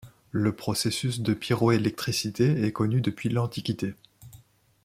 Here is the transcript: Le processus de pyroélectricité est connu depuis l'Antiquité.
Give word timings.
Le 0.31 0.55
processus 0.55 1.19
de 1.19 1.35
pyroélectricité 1.35 2.65
est 2.65 2.71
connu 2.71 3.01
depuis 3.01 3.29
l'Antiquité. 3.29 3.93